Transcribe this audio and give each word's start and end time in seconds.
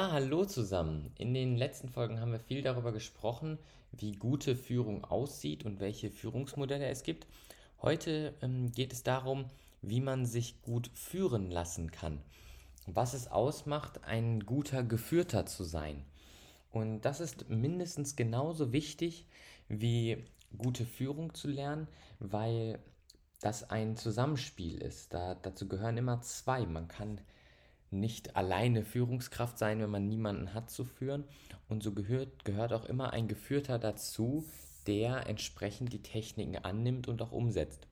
Hallo 0.00 0.44
zusammen. 0.44 1.10
In 1.18 1.34
den 1.34 1.56
letzten 1.56 1.88
Folgen 1.88 2.20
haben 2.20 2.30
wir 2.30 2.38
viel 2.38 2.62
darüber 2.62 2.92
gesprochen, 2.92 3.58
wie 3.90 4.12
gute 4.12 4.54
Führung 4.54 5.04
aussieht 5.04 5.64
und 5.64 5.80
welche 5.80 6.08
Führungsmodelle 6.08 6.86
es 6.86 7.02
gibt. 7.02 7.26
Heute 7.82 8.32
ähm, 8.40 8.70
geht 8.70 8.92
es 8.92 9.02
darum, 9.02 9.46
wie 9.82 10.00
man 10.00 10.24
sich 10.24 10.62
gut 10.62 10.88
führen 10.94 11.50
lassen 11.50 11.90
kann. 11.90 12.20
Was 12.86 13.12
es 13.12 13.26
ausmacht, 13.26 14.04
ein 14.04 14.46
guter 14.46 14.84
Geführter 14.84 15.46
zu 15.46 15.64
sein. 15.64 16.04
Und 16.70 17.00
das 17.00 17.18
ist 17.18 17.50
mindestens 17.50 18.14
genauso 18.14 18.72
wichtig 18.72 19.26
wie 19.68 20.24
gute 20.56 20.86
Führung 20.86 21.34
zu 21.34 21.48
lernen, 21.48 21.88
weil 22.20 22.78
das 23.40 23.68
ein 23.68 23.96
Zusammenspiel 23.96 24.80
ist. 24.80 25.12
Da, 25.12 25.34
dazu 25.34 25.66
gehören 25.66 25.96
immer 25.96 26.20
zwei. 26.20 26.66
Man 26.66 26.86
kann 26.86 27.20
nicht 27.90 28.36
alleine 28.36 28.84
Führungskraft 28.84 29.58
sein, 29.58 29.80
wenn 29.80 29.90
man 29.90 30.08
niemanden 30.08 30.54
hat 30.54 30.70
zu 30.70 30.84
führen. 30.84 31.24
Und 31.68 31.82
so 31.82 31.92
gehört, 31.92 32.44
gehört 32.44 32.72
auch 32.72 32.84
immer 32.84 33.12
ein 33.12 33.28
Geführter 33.28 33.78
dazu, 33.78 34.44
der 34.86 35.26
entsprechend 35.26 35.92
die 35.92 36.02
Techniken 36.02 36.56
annimmt 36.56 37.08
und 37.08 37.20
auch 37.22 37.32
umsetzt. 37.32 37.86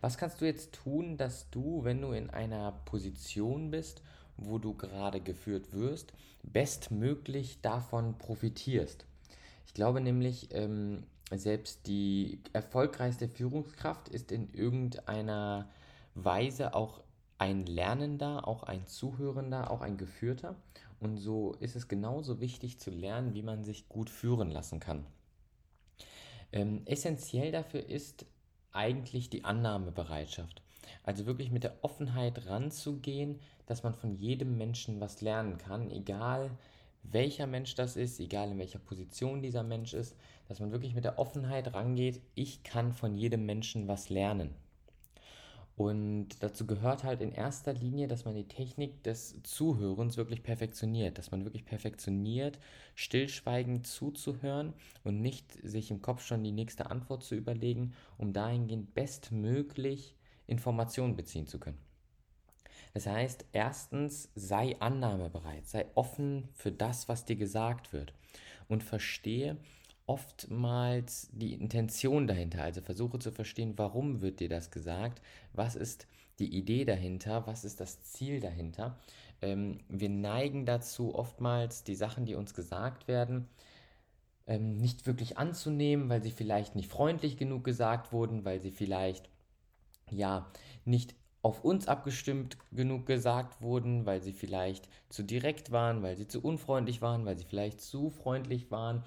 Was 0.00 0.18
kannst 0.18 0.40
du 0.40 0.44
jetzt 0.44 0.72
tun, 0.72 1.16
dass 1.16 1.50
du, 1.50 1.84
wenn 1.84 2.00
du 2.00 2.12
in 2.12 2.30
einer 2.30 2.72
Position 2.84 3.70
bist, 3.70 4.02
wo 4.36 4.58
du 4.58 4.74
gerade 4.74 5.20
geführt 5.20 5.72
wirst, 5.72 6.12
bestmöglich 6.42 7.60
davon 7.62 8.18
profitierst? 8.18 9.06
Ich 9.66 9.74
glaube 9.74 10.00
nämlich, 10.00 10.48
ähm, 10.52 11.04
selbst 11.30 11.86
die 11.86 12.40
erfolgreichste 12.52 13.28
Führungskraft 13.28 14.08
ist 14.08 14.30
in 14.30 14.52
irgendeiner 14.52 15.68
Weise 16.14 16.74
auch 16.74 17.02
ein 17.38 17.66
Lernender, 17.66 18.46
auch 18.46 18.62
ein 18.62 18.86
Zuhörender, 18.86 19.70
auch 19.70 19.80
ein 19.80 19.96
Geführter. 19.96 20.56
Und 21.00 21.18
so 21.18 21.54
ist 21.60 21.76
es 21.76 21.88
genauso 21.88 22.40
wichtig 22.40 22.78
zu 22.78 22.90
lernen, 22.90 23.34
wie 23.34 23.42
man 23.42 23.64
sich 23.64 23.88
gut 23.88 24.08
führen 24.08 24.50
lassen 24.50 24.80
kann. 24.80 25.04
Ähm, 26.52 26.82
essentiell 26.86 27.52
dafür 27.52 27.84
ist 27.86 28.26
eigentlich 28.72 29.28
die 29.28 29.44
Annahmebereitschaft. 29.44 30.62
Also 31.02 31.26
wirklich 31.26 31.50
mit 31.50 31.64
der 31.64 31.76
Offenheit 31.82 32.46
ranzugehen, 32.46 33.40
dass 33.66 33.82
man 33.82 33.94
von 33.94 34.14
jedem 34.14 34.56
Menschen 34.56 35.00
was 35.00 35.20
lernen 35.20 35.58
kann, 35.58 35.90
egal 35.90 36.50
welcher 37.02 37.46
Mensch 37.46 37.74
das 37.74 37.96
ist, 37.96 38.18
egal 38.20 38.50
in 38.50 38.58
welcher 38.58 38.78
Position 38.78 39.42
dieser 39.42 39.62
Mensch 39.62 39.92
ist, 39.94 40.16
dass 40.48 40.60
man 40.60 40.72
wirklich 40.72 40.94
mit 40.94 41.04
der 41.04 41.18
Offenheit 41.18 41.74
rangeht, 41.74 42.22
ich 42.34 42.62
kann 42.62 42.92
von 42.92 43.16
jedem 43.16 43.44
Menschen 43.46 43.88
was 43.88 44.08
lernen. 44.08 44.54
Und 45.76 46.40
dazu 46.40 46.66
gehört 46.66 47.02
halt 47.02 47.20
in 47.20 47.32
erster 47.32 47.72
Linie, 47.72 48.06
dass 48.06 48.24
man 48.24 48.36
die 48.36 48.46
Technik 48.46 49.02
des 49.02 49.42
Zuhörens 49.42 50.16
wirklich 50.16 50.44
perfektioniert, 50.44 51.18
dass 51.18 51.32
man 51.32 51.44
wirklich 51.44 51.64
perfektioniert, 51.64 52.60
stillschweigend 52.94 53.84
zuzuhören 53.84 54.72
und 55.02 55.20
nicht 55.20 55.52
sich 55.64 55.90
im 55.90 56.00
Kopf 56.00 56.24
schon 56.24 56.44
die 56.44 56.52
nächste 56.52 56.90
Antwort 56.90 57.24
zu 57.24 57.34
überlegen, 57.34 57.92
um 58.18 58.32
dahingehend 58.32 58.94
bestmöglich 58.94 60.14
Informationen 60.46 61.16
beziehen 61.16 61.48
zu 61.48 61.58
können. 61.58 61.78
Das 62.92 63.06
heißt, 63.06 63.46
erstens 63.52 64.30
sei 64.36 64.76
annahmebereit, 64.78 65.66
sei 65.66 65.86
offen 65.96 66.48
für 66.52 66.70
das, 66.70 67.08
was 67.08 67.24
dir 67.24 67.34
gesagt 67.34 67.92
wird 67.92 68.14
und 68.68 68.84
verstehe, 68.84 69.56
oftmals 70.06 71.28
die 71.32 71.54
Intention 71.54 72.26
dahinter. 72.26 72.62
Also 72.62 72.80
versuche 72.82 73.18
zu 73.18 73.32
verstehen, 73.32 73.74
warum 73.76 74.20
wird 74.20 74.40
dir 74.40 74.48
das 74.48 74.70
gesagt, 74.70 75.22
was 75.52 75.76
ist 75.76 76.06
die 76.38 76.56
Idee 76.56 76.84
dahinter, 76.84 77.46
was 77.46 77.64
ist 77.64 77.80
das 77.80 78.02
Ziel 78.02 78.40
dahinter. 78.40 78.98
Ähm, 79.40 79.78
wir 79.88 80.08
neigen 80.08 80.66
dazu, 80.66 81.14
oftmals 81.14 81.84
die 81.84 81.94
Sachen, 81.94 82.26
die 82.26 82.34
uns 82.34 82.54
gesagt 82.54 83.08
werden, 83.08 83.48
ähm, 84.46 84.76
nicht 84.76 85.06
wirklich 85.06 85.38
anzunehmen, 85.38 86.08
weil 86.08 86.22
sie 86.22 86.32
vielleicht 86.32 86.74
nicht 86.76 86.90
freundlich 86.90 87.36
genug 87.36 87.64
gesagt 87.64 88.12
wurden, 88.12 88.44
weil 88.44 88.60
sie 88.60 88.72
vielleicht 88.72 89.30
ja 90.10 90.50
nicht 90.84 91.14
auf 91.40 91.64
uns 91.64 91.88
abgestimmt 91.88 92.56
genug 92.72 93.06
gesagt 93.06 93.60
wurden, 93.60 94.06
weil 94.06 94.22
sie 94.22 94.32
vielleicht 94.32 94.88
zu 95.08 95.22
direkt 95.22 95.72
waren, 95.72 96.02
weil 96.02 96.16
sie 96.16 96.26
zu 96.26 96.42
unfreundlich 96.42 97.00
waren, 97.00 97.24
weil 97.26 97.38
sie 97.38 97.44
vielleicht 97.44 97.80
zu 97.80 98.10
freundlich 98.10 98.70
waren 98.70 99.04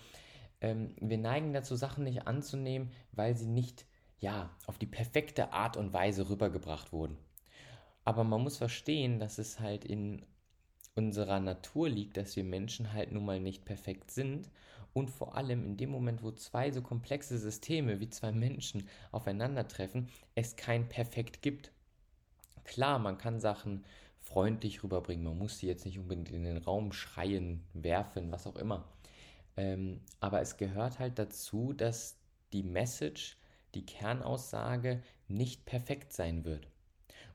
ähm, 0.62 0.96
wir 1.00 1.18
neigen 1.18 1.54
dazu, 1.54 1.76
Sachen 1.76 2.04
nicht 2.04 2.28
anzunehmen, 2.28 2.92
weil 3.12 3.36
sie 3.36 3.48
nicht 3.48 3.86
ja, 4.20 4.50
auf 4.66 4.78
die 4.78 4.88
perfekte 4.88 5.54
Art 5.54 5.78
und 5.78 5.94
Weise 5.94 6.30
rübergebracht 6.30 6.92
wurden. 6.92 7.18
Aber 8.04 8.24
man 8.24 8.42
muss 8.42 8.58
verstehen, 8.58 9.20
dass 9.20 9.38
es 9.38 9.60
halt 9.60 9.86
in 9.86 10.26
unserer 10.96 11.40
Natur 11.40 11.90
liegt, 11.90 12.18
dass 12.18 12.36
wir 12.36 12.44
Menschen 12.44 12.94
halt 12.94 13.12
nun 13.12 13.26
mal 13.26 13.40
nicht 13.40 13.66
perfekt 13.66 14.10
sind 14.10 14.50
und 14.94 15.12
vor 15.12 15.36
allem 15.36 15.64
in 15.64 15.78
dem 15.78 15.92
Moment, 15.92 16.24
wo 16.24 16.32
zwei 16.32 16.72
so 16.72 16.82
komplexe 16.82 17.38
Systeme 17.38 18.00
wie 18.00 18.10
zwei 18.10 18.32
Menschen 18.32 18.88
aufeinandertreffen, 19.12 20.10
es 20.34 20.56
kein 20.56 20.90
Perfekt 20.90 21.44
gibt. 21.44 21.72
Klar, 22.64 22.98
man 22.98 23.20
kann 23.20 23.40
Sachen 23.40 23.86
freundlich 24.22 24.84
rüberbringen, 24.84 25.24
man 25.24 25.38
muss 25.38 25.60
sie 25.60 25.68
jetzt 25.68 25.86
nicht 25.86 26.00
unbedingt 26.00 26.32
in 26.32 26.44
den 26.44 26.58
Raum 26.58 26.92
schreien, 26.92 27.64
werfen, 27.74 28.32
was 28.32 28.48
auch 28.48 28.56
immer. 28.56 28.86
Ähm, 29.58 30.02
aber 30.20 30.42
es 30.42 30.58
gehört 30.58 31.00
halt 31.00 31.20
dazu, 31.20 31.74
dass 31.74 32.18
die 32.54 32.64
Message, 32.64 33.38
die 33.76 33.86
Kernaussage 33.86 35.04
nicht 35.28 35.66
perfekt 35.66 36.14
sein 36.14 36.46
wird. 36.46 36.68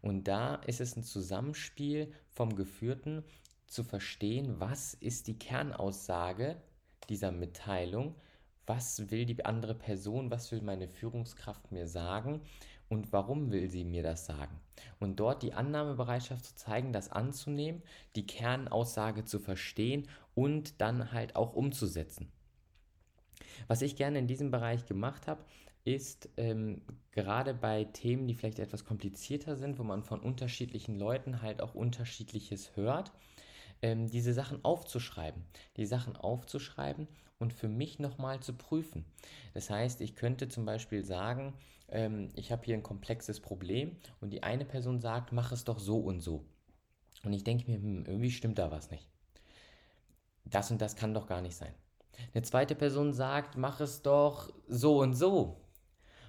Und 0.00 0.26
da 0.28 0.54
ist 0.54 0.80
es 0.80 0.96
ein 0.96 1.04
Zusammenspiel 1.04 2.12
vom 2.30 2.56
Geführten 2.56 3.24
zu 3.66 3.84
verstehen, 3.84 4.58
was 4.58 4.94
ist 4.94 5.26
die 5.26 5.38
Kernaussage 5.38 6.56
dieser 7.08 7.32
Mitteilung, 7.32 8.14
was 8.66 9.10
will 9.10 9.26
die 9.26 9.44
andere 9.44 9.74
Person, 9.74 10.30
was 10.30 10.50
will 10.52 10.62
meine 10.62 10.88
Führungskraft 10.88 11.72
mir 11.72 11.86
sagen 11.86 12.42
und 12.88 13.12
warum 13.12 13.50
will 13.50 13.70
sie 13.70 13.84
mir 13.84 14.02
das 14.02 14.26
sagen. 14.26 14.60
Und 15.00 15.16
dort 15.16 15.42
die 15.42 15.54
Annahmebereitschaft 15.54 16.44
zu 16.44 16.54
zeigen, 16.54 16.92
das 16.92 17.10
anzunehmen, 17.10 17.82
die 18.16 18.26
Kernaussage 18.26 19.24
zu 19.24 19.38
verstehen 19.38 20.08
und 20.34 20.80
dann 20.80 21.12
halt 21.12 21.36
auch 21.36 21.54
umzusetzen. 21.54 22.32
Was 23.68 23.82
ich 23.82 23.96
gerne 23.96 24.18
in 24.18 24.26
diesem 24.26 24.50
Bereich 24.50 24.86
gemacht 24.86 25.26
habe, 25.26 25.44
ist 25.84 26.28
ähm, 26.36 26.82
gerade 27.10 27.54
bei 27.54 27.84
Themen, 27.84 28.26
die 28.28 28.34
vielleicht 28.34 28.60
etwas 28.60 28.84
komplizierter 28.84 29.56
sind, 29.56 29.78
wo 29.78 29.82
man 29.82 30.02
von 30.02 30.20
unterschiedlichen 30.20 30.98
Leuten 30.98 31.42
halt 31.42 31.60
auch 31.60 31.74
unterschiedliches 31.74 32.76
hört, 32.76 33.12
ähm, 33.82 34.08
diese 34.08 34.32
Sachen 34.32 34.64
aufzuschreiben. 34.64 35.42
Die 35.76 35.86
Sachen 35.86 36.16
aufzuschreiben 36.16 37.08
und 37.38 37.52
für 37.52 37.68
mich 37.68 37.98
nochmal 37.98 38.40
zu 38.40 38.52
prüfen. 38.52 39.04
Das 39.54 39.70
heißt, 39.70 40.00
ich 40.00 40.14
könnte 40.14 40.48
zum 40.48 40.64
Beispiel 40.64 41.04
sagen, 41.04 41.54
ähm, 41.88 42.28
ich 42.36 42.52
habe 42.52 42.64
hier 42.64 42.76
ein 42.76 42.84
komplexes 42.84 43.40
Problem 43.40 43.96
und 44.20 44.30
die 44.30 44.44
eine 44.44 44.64
Person 44.64 45.00
sagt, 45.00 45.32
mach 45.32 45.50
es 45.50 45.64
doch 45.64 45.80
so 45.80 45.98
und 45.98 46.20
so. 46.20 46.44
Und 47.24 47.32
ich 47.32 47.44
denke 47.44 47.70
mir, 47.70 47.78
hm, 47.78 48.04
irgendwie 48.06 48.30
stimmt 48.30 48.58
da 48.58 48.70
was 48.70 48.90
nicht. 48.90 49.11
Das 50.44 50.70
und 50.70 50.80
das 50.80 50.96
kann 50.96 51.14
doch 51.14 51.26
gar 51.26 51.40
nicht 51.40 51.56
sein. 51.56 51.74
Eine 52.34 52.42
zweite 52.42 52.74
Person 52.74 53.12
sagt, 53.12 53.56
mach 53.56 53.80
es 53.80 54.02
doch 54.02 54.52
so 54.68 55.00
und 55.00 55.14
so. 55.14 55.62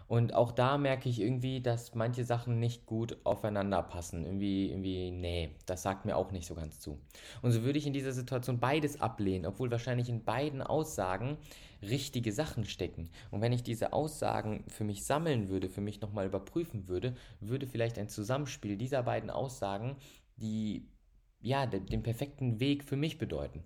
Und 0.07 0.33
auch 0.33 0.51
da 0.51 0.77
merke 0.77 1.09
ich 1.09 1.19
irgendwie, 1.19 1.61
dass 1.61 1.95
manche 1.95 2.23
Sachen 2.23 2.59
nicht 2.59 2.85
gut 2.85 3.17
aufeinander 3.23 3.81
passen. 3.81 4.25
Irgendwie, 4.25 4.69
irgendwie, 4.69 5.11
nee, 5.11 5.55
das 5.65 5.81
sagt 5.81 6.05
mir 6.05 6.17
auch 6.17 6.31
nicht 6.31 6.45
so 6.45 6.55
ganz 6.55 6.79
zu. 6.79 6.99
Und 7.41 7.51
so 7.51 7.63
würde 7.63 7.79
ich 7.79 7.87
in 7.87 7.93
dieser 7.93 8.11
Situation 8.11 8.59
beides 8.59 9.01
ablehnen, 9.01 9.45
obwohl 9.45 9.71
wahrscheinlich 9.71 10.09
in 10.09 10.23
beiden 10.23 10.61
Aussagen 10.61 11.37
richtige 11.81 12.31
Sachen 12.31 12.65
stecken. 12.65 13.09
Und 13.31 13.41
wenn 13.41 13.53
ich 13.53 13.63
diese 13.63 13.93
Aussagen 13.93 14.65
für 14.67 14.83
mich 14.83 15.05
sammeln 15.05 15.49
würde, 15.49 15.69
für 15.69 15.81
mich 15.81 16.01
nochmal 16.01 16.27
überprüfen 16.27 16.87
würde, 16.87 17.15
würde 17.39 17.65
vielleicht 17.65 17.97
ein 17.97 18.09
Zusammenspiel 18.09 18.77
dieser 18.77 19.03
beiden 19.03 19.29
Aussagen 19.29 19.95
die, 20.35 20.87
ja, 21.41 21.65
den 21.65 22.03
perfekten 22.03 22.59
Weg 22.59 22.83
für 22.83 22.97
mich 22.97 23.17
bedeuten 23.17 23.63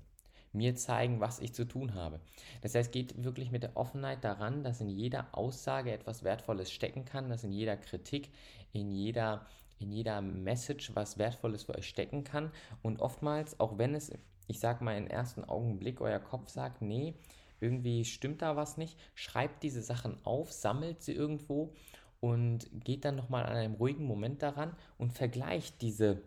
mir 0.58 0.76
zeigen, 0.76 1.20
was 1.20 1.40
ich 1.40 1.54
zu 1.54 1.66
tun 1.66 1.94
habe. 1.94 2.20
Das 2.62 2.76
heißt, 2.76 2.92
geht 2.92 3.24
wirklich 3.24 3.52
mit 3.52 3.64
der 3.64 3.78
Offenheit 3.78 4.24
daran, 4.24 4.64
dass 4.64 4.82
in 4.82 4.90
jeder 4.90 5.28
Aussage 5.32 5.92
etwas 5.92 6.24
Wertvolles 6.24 6.72
stecken 6.72 7.06
kann, 7.06 7.30
dass 7.30 7.44
in 7.44 7.52
jeder 7.52 7.78
Kritik, 7.78 8.32
in 8.74 8.92
jeder, 8.92 9.46
in 9.80 9.92
jeder 9.92 10.22
Message 10.22 10.96
was 10.96 11.18
Wertvolles 11.18 11.64
für 11.64 11.76
euch 11.76 11.88
stecken 11.88 12.24
kann. 12.24 12.52
Und 12.82 13.00
oftmals, 13.00 13.60
auch 13.60 13.78
wenn 13.78 13.96
es, 13.96 14.12
ich 14.48 14.60
sag 14.60 14.82
mal, 14.82 14.98
im 14.98 15.08
ersten 15.08 15.44
Augenblick 15.44 16.02
euer 16.02 16.20
Kopf 16.20 16.50
sagt, 16.50 16.82
nee, 16.82 17.14
irgendwie 17.60 18.06
stimmt 18.06 18.42
da 18.42 18.56
was 18.56 18.78
nicht, 18.78 18.98
schreibt 19.16 19.64
diese 19.64 19.82
Sachen 19.82 20.18
auf, 20.26 20.52
sammelt 20.52 21.02
sie 21.02 21.14
irgendwo 21.14 21.74
und 22.20 22.70
geht 22.84 23.06
dann 23.06 23.16
nochmal 23.16 23.46
an 23.46 23.56
einem 23.56 23.76
ruhigen 23.76 24.06
Moment 24.06 24.42
daran 24.42 24.76
und 24.98 25.14
vergleicht 25.14 25.82
diese 25.82 26.22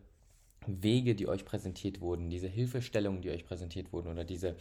Wege, 0.67 1.15
die 1.15 1.29
euch 1.29 1.45
präsentiert 1.45 2.01
wurden, 2.01 2.31
diese 2.31 2.49
Hilfestellungen, 2.49 3.23
die 3.23 3.31
euch 3.31 3.45
präsentiert 3.45 3.93
wurden 3.93 4.09
oder 4.09 4.25
diese, 4.25 4.57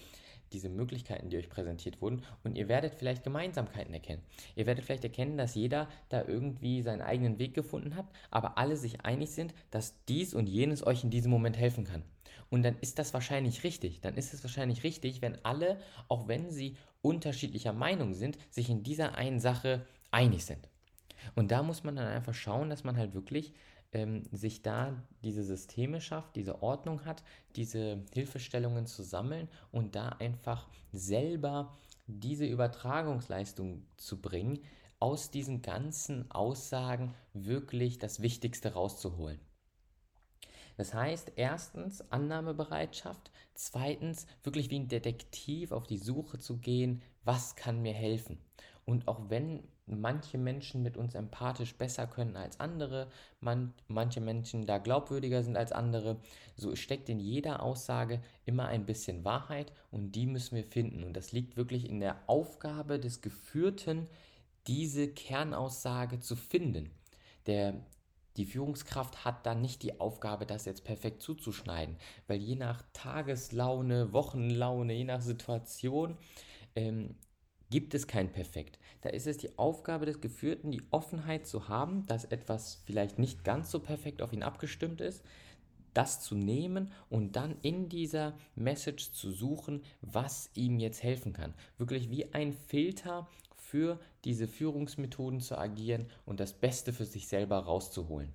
diese 0.54 0.70
Möglichkeiten, 0.70 1.30
die 1.30 1.38
euch 1.38 1.50
präsentiert 1.50 2.02
wurden 2.02 2.24
und 2.44 2.58
ihr 2.58 2.68
werdet 2.68 2.96
vielleicht 2.96 3.24
Gemeinsamkeiten 3.24 3.94
erkennen. 3.94 4.24
Ihr 4.56 4.66
werdet 4.66 4.86
vielleicht 4.86 5.04
erkennen, 5.04 5.38
dass 5.38 5.56
jeder 5.56 5.88
da 6.10 6.24
irgendwie 6.26 6.82
seinen 6.82 7.02
eigenen 7.02 7.38
Weg 7.40 7.54
gefunden 7.54 7.96
hat, 7.96 8.08
aber 8.32 8.58
alle 8.58 8.78
sich 8.78 9.02
einig 9.02 9.32
sind, 9.32 9.54
dass 9.72 10.04
dies 10.06 10.34
und 10.34 10.48
jenes 10.48 10.86
euch 10.86 11.04
in 11.04 11.10
diesem 11.10 11.32
Moment 11.32 11.58
helfen 11.58 11.84
kann. 11.84 12.04
Und 12.50 12.64
dann 12.64 12.78
ist 12.82 12.98
das 12.98 13.14
wahrscheinlich 13.14 13.64
richtig. 13.64 14.02
Dann 14.02 14.16
ist 14.16 14.34
es 14.34 14.44
wahrscheinlich 14.44 14.84
richtig, 14.84 15.22
wenn 15.22 15.44
alle, 15.46 15.80
auch 16.08 16.28
wenn 16.28 16.50
sie 16.50 16.78
unterschiedlicher 17.02 17.74
Meinung 17.74 18.14
sind, 18.14 18.38
sich 18.50 18.70
in 18.70 18.84
dieser 18.84 19.16
einen 19.16 19.40
Sache 19.40 19.86
einig 20.12 20.46
sind. 20.46 20.68
Und 21.36 21.52
da 21.52 21.64
muss 21.64 21.84
man 21.84 21.96
dann 21.96 22.08
einfach 22.08 22.34
schauen, 22.34 22.70
dass 22.70 22.84
man 22.84 22.98
halt 22.98 23.14
wirklich 23.14 23.54
ähm, 23.92 24.24
sich 24.32 24.62
da 24.62 25.02
diese 25.24 25.44
Systeme 25.44 26.02
schafft, 26.02 26.36
diese 26.36 26.62
Ordnung 26.62 27.06
hat, 27.06 27.24
diese 27.56 28.04
Hilfestellungen 28.14 28.86
zu 28.86 29.04
sammeln 29.04 29.48
und 29.72 29.96
da 29.96 30.10
einfach 30.10 30.68
selber 30.92 31.76
diese 32.08 32.46
Übertragungsleistung 32.46 33.86
zu 33.98 34.22
bringen, 34.22 34.60
aus 35.00 35.32
diesen 35.32 35.62
ganzen 35.62 36.30
Aussagen 36.30 37.16
wirklich 37.34 38.00
das 38.00 38.22
Wichtigste 38.22 38.74
rauszuholen. 38.74 39.40
Das 40.78 40.94
heißt, 40.94 41.34
erstens 41.36 42.02
Annahmebereitschaft, 42.10 43.32
zweitens 43.54 44.28
wirklich 44.44 44.70
wie 44.70 44.80
ein 44.80 44.88
Detektiv 44.88 45.72
auf 45.72 45.88
die 45.88 45.98
Suche 45.98 46.40
zu 46.40 46.58
gehen, 46.58 47.02
was 47.24 47.56
kann 47.56 47.82
mir 47.82 47.94
helfen. 47.94 48.40
Und 48.86 49.08
auch 49.08 49.30
wenn 49.30 49.68
manche 49.90 50.38
Menschen 50.38 50.84
mit 50.84 50.98
uns 50.98 51.16
empathisch 51.16 51.76
besser 51.76 52.08
können 52.08 52.36
als 52.36 52.60
andere, 52.60 53.08
man, 53.40 53.74
manche 53.88 54.22
Menschen 54.22 54.66
da 54.66 54.78
glaubwürdiger 54.78 55.44
sind 55.44 55.58
als 55.58 55.72
andere. 55.72 56.18
So 56.56 56.76
steckt 56.76 57.10
in 57.10 57.20
jeder 57.20 57.64
Aussage 57.64 58.22
immer 58.46 58.68
ein 58.68 58.86
bisschen 58.86 59.24
Wahrheit 59.26 59.72
und 59.92 60.14
die 60.14 60.26
müssen 60.26 60.56
wir 60.56 60.64
finden. 60.64 61.04
Und 61.04 61.14
das 61.14 61.32
liegt 61.32 61.58
wirklich 61.58 61.90
in 61.90 62.00
der 62.00 62.18
Aufgabe 62.28 63.00
des 63.00 63.22
Geführten, 63.22 64.08
diese 64.68 65.08
Kernaussage 65.08 66.20
zu 66.20 66.36
finden. 66.36 66.92
Der, 67.46 67.74
die 68.38 68.46
Führungskraft 68.46 69.26
hat 69.26 69.46
dann 69.46 69.62
nicht 69.62 69.82
die 69.84 70.00
Aufgabe, 70.00 70.46
das 70.46 70.66
jetzt 70.66 70.84
perfekt 70.84 71.22
zuzuschneiden, 71.22 71.98
weil 72.28 72.40
je 72.40 72.56
nach 72.56 72.84
Tageslaune, 72.94 74.14
Wochenlaune, 74.14 74.94
je 74.94 75.06
nach 75.06 75.22
Situation 75.22 76.18
ähm, 76.76 77.16
gibt 77.70 77.94
es 77.94 78.08
kein 78.08 78.32
Perfekt. 78.32 78.80
Da 79.02 79.10
ist 79.10 79.28
es 79.28 79.38
die 79.38 79.58
Aufgabe 79.58 80.06
des 80.06 80.22
Geführten, 80.22 80.72
die 80.72 80.84
Offenheit 80.92 81.48
zu 81.48 81.68
haben, 81.68 82.06
dass 82.08 82.26
etwas 82.26 82.82
vielleicht 82.86 83.20
nicht 83.20 83.44
ganz 83.44 83.72
so 83.72 83.80
perfekt 83.80 84.22
auf 84.22 84.34
ihn 84.34 84.44
abgestimmt 84.44 85.02
ist, 85.02 85.24
das 85.94 86.22
zu 86.22 86.36
nehmen 86.36 86.92
und 87.10 87.36
dann 87.36 87.58
in 87.62 87.90
dieser 87.90 88.38
Message 88.56 89.12
zu 89.12 89.32
suchen, 89.32 89.84
was 90.02 90.50
ihm 90.54 90.80
jetzt 90.80 91.04
helfen 91.04 91.34
kann. 91.34 91.54
Wirklich 91.78 92.10
wie 92.10 92.34
ein 92.34 92.54
Filter 92.54 93.28
für 93.56 94.00
diese 94.24 94.48
Führungsmethoden 94.48 95.42
zu 95.42 95.58
agieren 95.58 96.08
und 96.26 96.40
das 96.40 96.54
Beste 96.54 96.94
für 96.94 97.06
sich 97.06 97.28
selber 97.28 97.60
rauszuholen. 97.60 98.34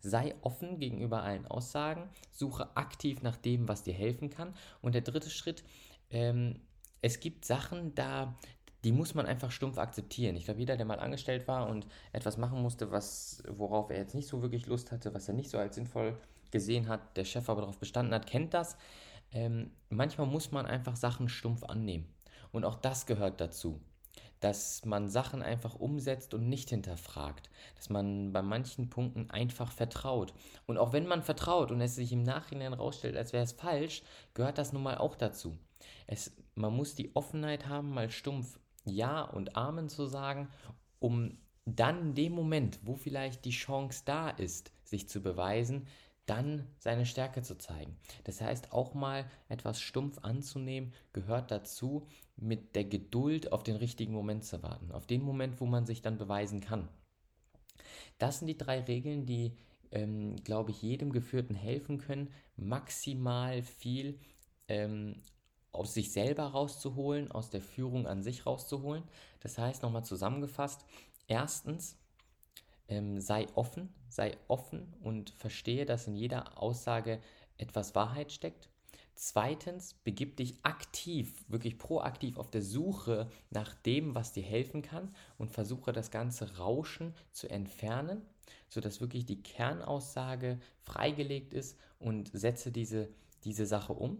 Sei 0.00 0.34
offen 0.42 0.78
gegenüber 0.78 1.22
allen 1.22 1.46
Aussagen, 1.46 2.08
suche 2.32 2.76
aktiv 2.76 3.22
nach 3.22 3.36
dem, 3.36 3.68
was 3.68 3.82
dir 3.82 3.94
helfen 3.94 4.30
kann. 4.30 4.54
Und 4.82 4.94
der 4.94 5.02
dritte 5.02 5.30
Schritt, 5.30 5.64
ähm, 6.10 6.60
es 7.06 7.20
gibt 7.20 7.44
Sachen, 7.44 7.94
da, 7.94 8.36
die 8.82 8.90
muss 8.90 9.14
man 9.14 9.26
einfach 9.26 9.52
stumpf 9.52 9.78
akzeptieren. 9.78 10.34
Ich 10.34 10.44
glaube, 10.44 10.58
jeder, 10.58 10.76
der 10.76 10.86
mal 10.86 10.98
angestellt 10.98 11.46
war 11.46 11.68
und 11.68 11.86
etwas 12.12 12.36
machen 12.36 12.60
musste, 12.60 12.90
was, 12.90 13.44
worauf 13.48 13.90
er 13.90 13.98
jetzt 13.98 14.16
nicht 14.16 14.26
so 14.26 14.42
wirklich 14.42 14.66
Lust 14.66 14.90
hatte, 14.90 15.14
was 15.14 15.28
er 15.28 15.34
nicht 15.34 15.48
so 15.48 15.56
als 15.56 15.76
sinnvoll 15.76 16.18
gesehen 16.50 16.88
hat, 16.88 17.16
der 17.16 17.24
Chef 17.24 17.48
aber 17.48 17.60
darauf 17.60 17.78
bestanden 17.78 18.12
hat, 18.12 18.26
kennt 18.26 18.54
das. 18.54 18.76
Ähm, 19.30 19.70
manchmal 19.88 20.26
muss 20.26 20.50
man 20.50 20.66
einfach 20.66 20.96
Sachen 20.96 21.28
stumpf 21.28 21.62
annehmen. 21.62 22.12
Und 22.50 22.64
auch 22.64 22.74
das 22.74 23.06
gehört 23.06 23.40
dazu. 23.40 23.80
Dass 24.40 24.84
man 24.84 25.08
Sachen 25.08 25.42
einfach 25.42 25.76
umsetzt 25.76 26.34
und 26.34 26.48
nicht 26.48 26.70
hinterfragt. 26.70 27.50
Dass 27.76 27.88
man 27.88 28.32
bei 28.32 28.42
manchen 28.42 28.90
Punkten 28.90 29.30
einfach 29.30 29.70
vertraut. 29.70 30.34
Und 30.66 30.76
auch 30.76 30.92
wenn 30.92 31.06
man 31.06 31.22
vertraut 31.22 31.70
und 31.70 31.80
es 31.80 31.94
sich 31.94 32.12
im 32.12 32.24
Nachhinein 32.24 32.72
rausstellt, 32.72 33.16
als 33.16 33.32
wäre 33.32 33.44
es 33.44 33.52
falsch, 33.52 34.02
gehört 34.34 34.58
das 34.58 34.72
nun 34.72 34.82
mal 34.82 34.98
auch 34.98 35.14
dazu. 35.14 35.56
Es, 36.08 36.32
man 36.56 36.74
muss 36.74 36.94
die 36.94 37.14
Offenheit 37.14 37.68
haben, 37.68 37.90
mal 37.90 38.10
stumpf 38.10 38.58
Ja 38.84 39.22
und 39.22 39.56
Amen 39.56 39.88
zu 39.88 40.06
sagen, 40.06 40.48
um 40.98 41.38
dann 41.64 42.00
in 42.00 42.14
dem 42.14 42.32
Moment, 42.32 42.80
wo 42.82 42.94
vielleicht 42.94 43.44
die 43.44 43.50
Chance 43.50 44.02
da 44.04 44.30
ist, 44.30 44.72
sich 44.84 45.08
zu 45.08 45.20
beweisen, 45.22 45.86
dann 46.24 46.66
seine 46.78 47.06
Stärke 47.06 47.42
zu 47.42 47.56
zeigen. 47.56 47.96
Das 48.24 48.40
heißt, 48.40 48.72
auch 48.72 48.94
mal 48.94 49.30
etwas 49.48 49.80
stumpf 49.80 50.18
anzunehmen, 50.22 50.92
gehört 51.12 51.50
dazu, 51.50 52.06
mit 52.36 52.74
der 52.74 52.84
Geduld 52.84 53.52
auf 53.52 53.62
den 53.62 53.76
richtigen 53.76 54.12
Moment 54.12 54.44
zu 54.44 54.62
warten, 54.62 54.90
auf 54.92 55.06
den 55.06 55.22
Moment, 55.22 55.60
wo 55.60 55.66
man 55.66 55.86
sich 55.86 56.02
dann 56.02 56.18
beweisen 56.18 56.60
kann. 56.60 56.88
Das 58.18 58.38
sind 58.38 58.48
die 58.48 58.58
drei 58.58 58.80
Regeln, 58.80 59.26
die, 59.26 59.56
ähm, 59.92 60.36
glaube 60.36 60.70
ich, 60.70 60.82
jedem 60.82 61.12
Geführten 61.12 61.54
helfen 61.54 61.98
können, 61.98 62.32
maximal 62.56 63.62
viel 63.62 64.18
ähm, 64.68 65.22
aus 65.72 65.94
sich 65.94 66.12
selber 66.12 66.44
rauszuholen, 66.44 67.30
aus 67.30 67.50
der 67.50 67.60
Führung 67.60 68.06
an 68.06 68.22
sich 68.22 68.46
rauszuholen. 68.46 69.04
Das 69.40 69.58
heißt, 69.58 69.82
nochmal 69.82 70.04
zusammengefasst, 70.04 70.84
erstens, 71.28 71.96
ähm, 72.88 73.20
sei 73.20 73.46
offen, 73.54 73.92
sei 74.08 74.36
offen 74.48 74.94
und 75.02 75.30
verstehe, 75.30 75.86
dass 75.86 76.06
in 76.06 76.14
jeder 76.14 76.60
Aussage 76.60 77.20
etwas 77.58 77.94
Wahrheit 77.94 78.32
steckt. 78.32 78.68
Zweitens, 79.18 79.94
begib 80.04 80.36
dich 80.36 80.56
aktiv, 80.62 81.44
wirklich 81.48 81.78
proaktiv 81.78 82.36
auf 82.36 82.50
der 82.50 82.60
Suche 82.60 83.30
nach 83.50 83.74
dem, 83.74 84.14
was 84.14 84.32
dir 84.32 84.42
helfen 84.42 84.82
kann 84.82 85.14
und 85.38 85.50
versuche 85.50 85.92
das 85.92 86.10
ganze 86.10 86.58
Rauschen 86.58 87.14
zu 87.32 87.48
entfernen, 87.48 88.20
sodass 88.68 89.00
wirklich 89.00 89.24
die 89.24 89.42
Kernaussage 89.42 90.60
freigelegt 90.82 91.54
ist 91.54 91.78
und 91.98 92.30
setze 92.34 92.70
diese, 92.70 93.08
diese 93.44 93.64
Sache 93.64 93.94
um. 93.94 94.18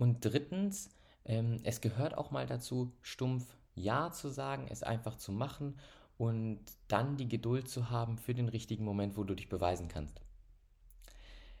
Und 0.00 0.24
drittens, 0.24 0.88
ähm, 1.26 1.58
es 1.62 1.82
gehört 1.82 2.16
auch 2.16 2.30
mal 2.30 2.46
dazu, 2.46 2.90
stumpf 3.02 3.44
Ja 3.74 4.10
zu 4.10 4.30
sagen, 4.30 4.66
es 4.70 4.82
einfach 4.82 5.16
zu 5.16 5.30
machen 5.30 5.76
und 6.16 6.58
dann 6.88 7.18
die 7.18 7.28
Geduld 7.28 7.68
zu 7.68 7.90
haben 7.90 8.16
für 8.16 8.32
den 8.32 8.48
richtigen 8.48 8.82
Moment, 8.82 9.18
wo 9.18 9.24
du 9.24 9.34
dich 9.34 9.50
beweisen 9.50 9.88
kannst. 9.88 10.22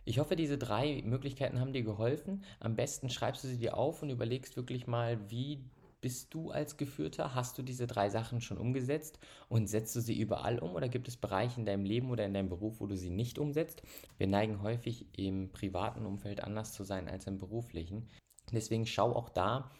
Ich 0.06 0.18
hoffe, 0.18 0.36
diese 0.36 0.56
drei 0.56 1.02
Möglichkeiten 1.04 1.60
haben 1.60 1.74
dir 1.74 1.82
geholfen. 1.82 2.42
Am 2.60 2.76
besten 2.76 3.10
schreibst 3.10 3.44
du 3.44 3.48
sie 3.48 3.58
dir 3.58 3.76
auf 3.76 4.02
und 4.02 4.08
überlegst 4.08 4.56
wirklich 4.56 4.86
mal, 4.86 5.18
wie 5.30 5.62
bist 6.00 6.32
du 6.32 6.50
als 6.50 6.78
Geführter? 6.78 7.34
Hast 7.34 7.58
du 7.58 7.62
diese 7.62 7.86
drei 7.86 8.08
Sachen 8.08 8.40
schon 8.40 8.56
umgesetzt 8.56 9.18
und 9.50 9.66
setzt 9.66 9.94
du 9.94 10.00
sie 10.00 10.18
überall 10.18 10.58
um 10.60 10.74
oder 10.74 10.88
gibt 10.88 11.08
es 11.08 11.18
Bereiche 11.18 11.60
in 11.60 11.66
deinem 11.66 11.84
Leben 11.84 12.10
oder 12.10 12.24
in 12.24 12.32
deinem 12.32 12.48
Beruf, 12.48 12.80
wo 12.80 12.86
du 12.86 12.96
sie 12.96 13.10
nicht 13.10 13.38
umsetzt? 13.38 13.82
Wir 14.16 14.28
neigen 14.28 14.62
häufig 14.62 15.04
im 15.14 15.50
privaten 15.52 16.06
Umfeld 16.06 16.42
anders 16.42 16.72
zu 16.72 16.84
sein 16.84 17.06
als 17.06 17.26
im 17.26 17.36
beruflichen. 17.36 18.08
Deswegen 18.56 18.86
schau 18.86 19.14
auch 19.14 19.28
da, 19.28 19.70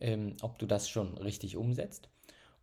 ähm, 0.00 0.36
ob 0.42 0.58
du 0.58 0.66
das 0.66 0.88
schon 0.88 1.16
richtig 1.18 1.56
umsetzt. 1.56 2.08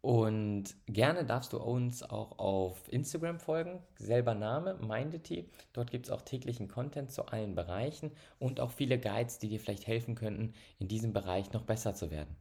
Und 0.01 0.75
gerne 0.87 1.25
darfst 1.25 1.53
du 1.53 1.59
uns 1.59 2.01
auch 2.01 2.39
auf 2.39 2.91
Instagram 2.91 3.39
folgen. 3.39 3.83
Selber 3.97 4.33
Name, 4.33 4.73
Mindity. 4.81 5.47
Dort 5.73 5.91
gibt 5.91 6.07
es 6.07 6.11
auch 6.11 6.23
täglichen 6.23 6.67
Content 6.67 7.11
zu 7.11 7.27
allen 7.27 7.53
Bereichen 7.53 8.11
und 8.39 8.59
auch 8.59 8.71
viele 8.71 8.99
Guides, 8.99 9.37
die 9.37 9.49
dir 9.49 9.59
vielleicht 9.59 9.85
helfen 9.85 10.15
könnten, 10.15 10.53
in 10.79 10.87
diesem 10.87 11.13
Bereich 11.13 11.53
noch 11.53 11.63
besser 11.63 11.93
zu 11.93 12.09
werden. 12.09 12.35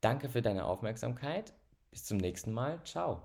Danke 0.00 0.30
für 0.30 0.40
deine 0.40 0.64
Aufmerksamkeit. 0.64 1.52
Bis 1.90 2.04
zum 2.04 2.16
nächsten 2.16 2.52
Mal. 2.52 2.80
Ciao. 2.84 3.22